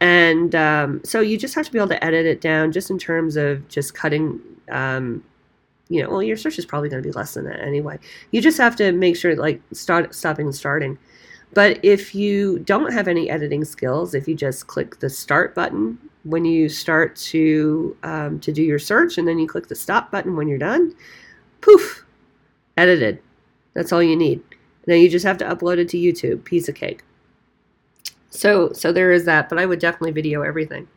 [0.00, 2.98] And um, so you just have to be able to edit it down just in
[2.98, 5.22] terms of just cutting um,
[5.92, 7.98] you know, well, your search is probably going to be less than that anyway.
[8.30, 10.96] You just have to make sure, like, start stopping and starting.
[11.52, 15.98] But if you don't have any editing skills, if you just click the start button
[16.24, 20.10] when you start to um, to do your search, and then you click the stop
[20.10, 20.94] button when you're done,
[21.60, 22.06] poof,
[22.78, 23.20] edited.
[23.74, 24.42] That's all you need.
[24.86, 26.42] Now you just have to upload it to YouTube.
[26.44, 27.02] Piece of cake.
[28.30, 29.50] So so there is that.
[29.50, 30.88] But I would definitely video everything.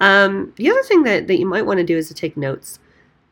[0.00, 2.80] Um, the other thing that, that you might want to do is to take notes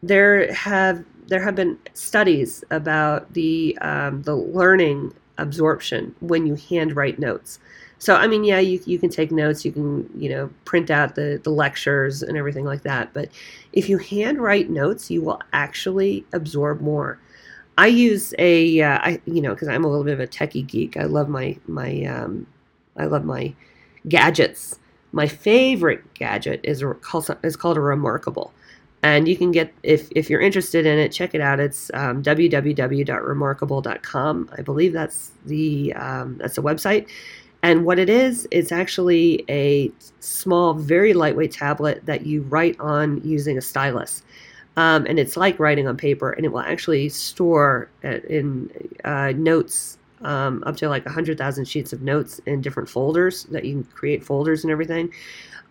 [0.06, 7.18] there have there have been studies about the um, the learning absorption when you handwrite
[7.18, 7.58] notes.
[7.98, 11.14] So I mean, yeah, you you can take notes, you can you know print out
[11.14, 13.12] the the lectures and everything like that.
[13.14, 13.30] But
[13.72, 17.18] if you handwrite notes, you will actually absorb more.
[17.78, 20.66] I use a uh, I you know because I'm a little bit of a techie
[20.66, 20.96] geek.
[20.96, 22.46] I love my my um,
[22.96, 23.54] I love my
[24.08, 24.78] gadgets.
[25.12, 26.84] My favorite gadget is
[27.42, 28.52] is called a Remarkable
[29.04, 31.60] and you can get if if you're interested in it check it out.
[31.60, 37.06] It's um, www.remarkable.com i believe that's the um, that's the website.
[37.62, 43.20] And what it is it's actually a small very lightweight tablet that you write on
[43.22, 44.22] using a stylus.
[44.76, 48.68] Um, and it's like writing on paper and it will actually store uh, in
[49.04, 53.74] uh, notes um, up to like 100,000 sheets of notes in different folders that you
[53.74, 55.12] can create folders and everything.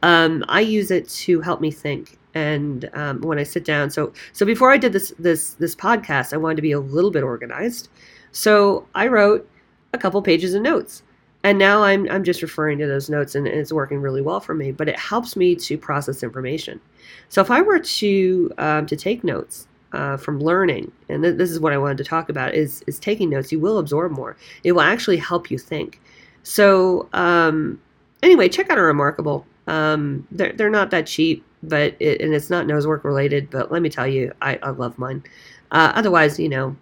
[0.03, 3.89] Um, I use it to help me think and um, when I sit down.
[3.89, 7.11] So so before I did this this this podcast, I wanted to be a little
[7.11, 7.89] bit organized.
[8.31, 9.49] So I wrote
[9.93, 11.03] a couple pages of notes.
[11.45, 14.53] And now I'm, I'm just referring to those notes and, it's working really well for
[14.53, 16.79] me, but it helps me to process information.
[17.27, 21.51] So if I were to, um, to take notes, uh, from learning, and th- this
[21.51, 23.51] is what I wanted to talk about, is is taking notes.
[23.51, 24.35] You will absorb more.
[24.63, 26.01] It will actually help you think.
[26.41, 27.79] So um,
[28.23, 29.45] anyway, check out a Remarkable.
[29.67, 33.49] Um, they're they're not that cheap, but it, and it's not nose work related.
[33.49, 35.23] But let me tell you, I, I love mine.
[35.71, 36.75] Uh, otherwise, you know,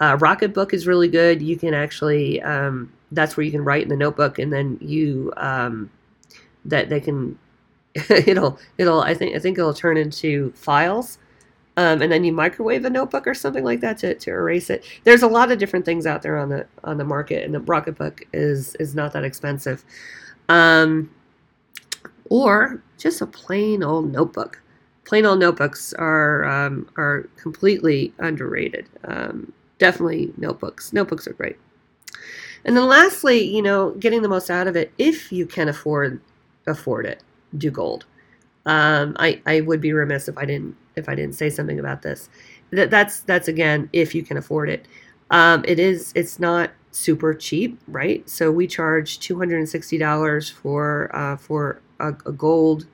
[0.00, 1.40] uh, Rocketbook is really good.
[1.40, 5.32] You can actually um, that's where you can write in the notebook, and then you
[5.36, 5.90] um,
[6.64, 7.38] that they can
[8.10, 11.18] it'll it'll I think I think it'll turn into files
[11.76, 14.84] um, and then you microwave a notebook or something like that to, to erase it.
[15.04, 17.60] There's a lot of different things out there on the on the market, and the
[17.60, 19.84] Rocketbook is is not that expensive.
[20.48, 21.10] Um,
[22.30, 24.62] or just a plain old notebook.
[25.04, 28.88] Plain old notebooks are um, are completely underrated.
[29.04, 30.92] Um, definitely notebooks.
[30.92, 31.56] Notebooks are great.
[32.64, 36.20] And then lastly, you know, getting the most out of it if you can afford
[36.66, 37.22] afford it,
[37.56, 38.06] do gold.
[38.66, 42.02] Um, I I would be remiss if I didn't if I didn't say something about
[42.02, 42.28] this.
[42.70, 44.86] That that's that's again if you can afford it.
[45.30, 48.28] Um, it is it's not super cheap, right?
[48.28, 52.86] So we charge two hundred and sixty dollars for uh, for a, a gold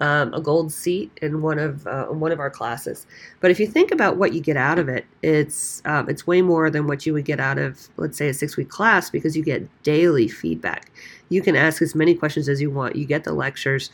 [0.00, 3.06] um, a gold seat in one of uh, one of our classes.
[3.40, 6.42] But if you think about what you get out of it, it's um, it's way
[6.42, 9.36] more than what you would get out of, let's say, a six week class because
[9.36, 10.90] you get daily feedback.
[11.28, 12.96] You can ask as many questions as you want.
[12.96, 13.90] You get the lectures.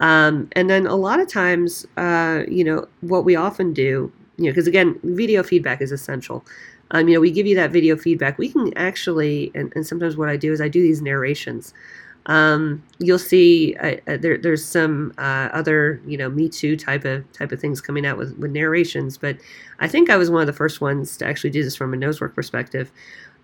[0.00, 4.44] Um, and then a lot of times, uh, you know, what we often do, you
[4.46, 6.44] know, because again, video feedback is essential.
[6.90, 8.36] Um, you know, we give you that video feedback.
[8.36, 11.72] We can actually, and, and sometimes what I do is I do these narrations.
[12.26, 17.04] Um, you'll see uh, uh, there, there's some uh, other, you know, Me Too type
[17.04, 19.36] of type of things coming out with, with narrations, but
[19.78, 21.96] I think I was one of the first ones to actually do this from a
[21.96, 22.90] nosework perspective.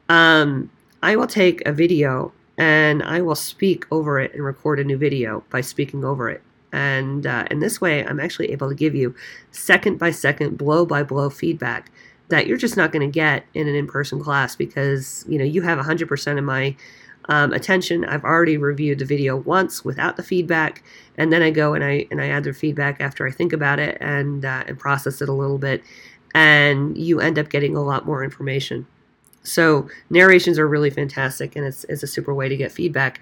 [0.08, 0.70] Um,
[1.02, 4.96] I will take a video and I will speak over it and record a new
[4.96, 6.42] video by speaking over it.
[6.72, 9.14] And uh, in this way, I'm actually able to give you
[9.50, 11.90] second by second, blow by blow feedback
[12.28, 15.62] that you're just not going to get in an in-person class because you know you
[15.62, 16.76] have 100% of my
[17.30, 18.04] um, attention.
[18.04, 20.82] I've already reviewed the video once without the feedback,
[21.16, 23.78] and then I go and I and I add their feedback after I think about
[23.78, 25.82] it and uh, and process it a little bit,
[26.34, 28.86] and you end up getting a lot more information.
[29.44, 33.20] So narrations are really fantastic, and it's, it's a super way to get feedback.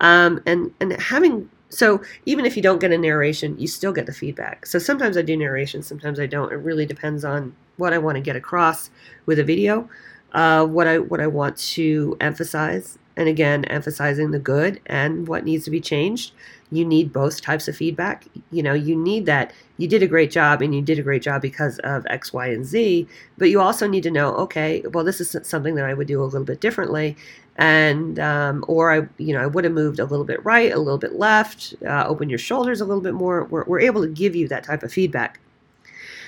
[0.00, 4.06] Um, and and having so even if you don't get a narration, you still get
[4.06, 4.64] the feedback.
[4.64, 6.50] So sometimes I do narration, sometimes I don't.
[6.50, 8.88] It really depends on what I want to get across
[9.26, 9.90] with a video,
[10.32, 15.44] uh, what I what I want to emphasize, and again, emphasizing the good and what
[15.44, 16.32] needs to be changed
[16.72, 18.26] you need both types of feedback.
[18.50, 21.22] You know, you need that you did a great job and you did a great
[21.22, 23.08] job because of X, Y, and Z,
[23.38, 26.22] but you also need to know, okay, well, this is something that I would do
[26.22, 27.16] a little bit differently.
[27.56, 30.78] And, um, or I, you know, I would have moved a little bit right, a
[30.78, 33.44] little bit left, uh, open your shoulders a little bit more.
[33.44, 35.40] We're, we're able to give you that type of feedback.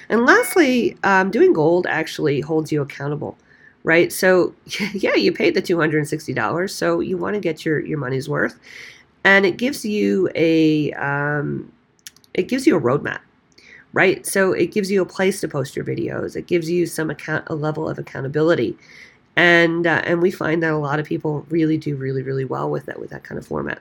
[0.08, 3.38] And lastly, um, doing gold actually holds you accountable
[3.84, 4.12] right?
[4.12, 4.54] So
[4.92, 8.58] yeah, you paid the $260, so you want to get your, your money's worth.
[9.24, 11.72] And it gives you a um,
[12.34, 13.20] it gives you a roadmap
[13.92, 14.26] right?
[14.26, 16.36] So it gives you a place to post your videos.
[16.36, 18.76] It gives you some account a level of accountability.
[19.36, 22.70] And uh, and we find that a lot of people really do really really well
[22.70, 23.80] with that with that kind of format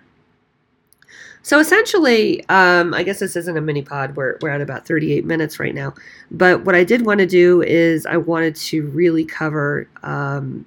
[1.43, 4.15] so essentially um, i guess this isn't a mini pod.
[4.15, 5.93] We're, we're at about 38 minutes right now.
[6.29, 10.65] But what i did want to do is i wanted to really cover um,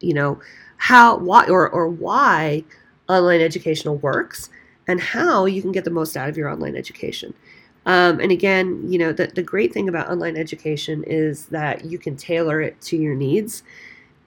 [0.00, 0.40] you know
[0.76, 2.64] how why or, or why
[3.08, 4.50] online educational works
[4.86, 7.34] and how you can get the most out of your online education.
[7.86, 11.98] Um, and again, you know, the, the great thing about online education is that you
[11.98, 13.62] can tailor it to your needs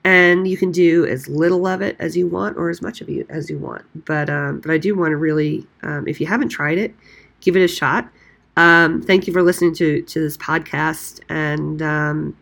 [0.04, 3.08] and you can do as little of it as you want or as much of
[3.08, 3.84] it as you want.
[4.04, 6.94] But, um, but I do want to really, um, if you haven't tried it,
[7.40, 8.08] give it a shot.
[8.56, 12.36] Um, thank you for listening to, to this podcast and, um,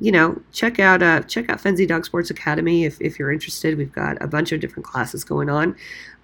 [0.00, 3.76] you know, check out uh, check out Fenzi Dog Sports Academy if, if you're interested.
[3.76, 5.76] We've got a bunch of different classes going on,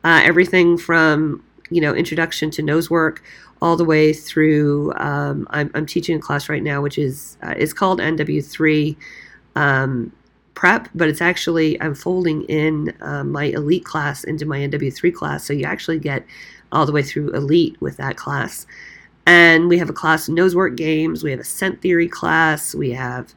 [0.03, 3.23] uh, everything from you know introduction to nose work
[3.61, 4.95] all the way through.
[4.97, 8.97] Um, I'm, I'm teaching a class right now, which is uh, is called NW3
[9.57, 10.11] um,
[10.57, 15.45] Prep, but it's actually I'm folding in uh, my elite class into my NW3 class,
[15.45, 16.25] so you actually get
[16.73, 18.67] all the way through elite with that class.
[19.27, 21.23] And we have a class nosework games.
[21.23, 22.75] We have a scent theory class.
[22.75, 23.35] We have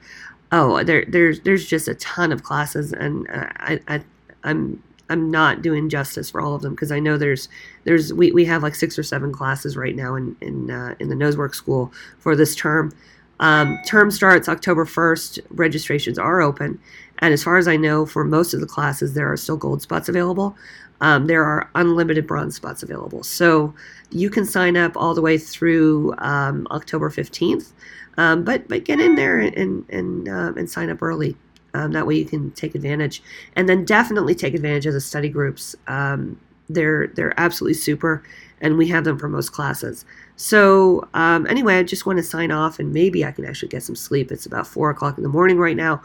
[0.52, 4.02] oh, there, there's there's just a ton of classes, and uh, I, I
[4.46, 7.50] I'm I'm not doing justice for all of them because I know there's
[7.84, 11.10] there's we, we have like six or seven classes right now in in uh, in
[11.10, 12.94] the nosework school for this term.
[13.40, 15.40] Um, term starts October 1st.
[15.52, 16.80] Registrations are open.
[17.20, 19.82] And as far as I know, for most of the classes, there are still gold
[19.82, 20.56] spots available.
[21.02, 23.24] Um, there are unlimited bronze spots available.
[23.24, 23.74] So
[24.10, 27.72] you can sign up all the way through um, October 15th.
[28.18, 31.38] Um, but, but get in there and, and, and sign up early.
[31.74, 33.22] Um, that way you can take advantage.
[33.56, 35.76] And then definitely take advantage of the study groups.
[35.88, 38.24] Um, they're, they're absolutely super,
[38.62, 40.06] and we have them for most classes.
[40.36, 43.84] So um, anyway, I just want to sign off, and maybe I can actually get
[43.84, 44.32] some sleep.
[44.32, 46.02] It's about 4 o'clock in the morning right now.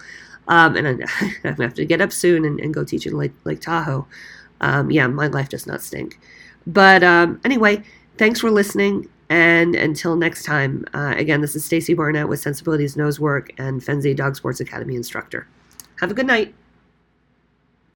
[0.49, 3.33] Um, and I, I have to get up soon and, and go teach in Lake,
[3.45, 4.07] Lake Tahoe.
[4.61, 6.19] Um, yeah, my life does not stink.
[6.67, 7.83] But um, anyway,
[8.17, 9.09] thanks for listening.
[9.29, 13.81] And until next time, uh, again, this is Stacy Barnett with Sensibilities Nose Work and
[13.81, 15.47] Fenzi Dog Sports Academy instructor.
[16.01, 16.55] Have a good night.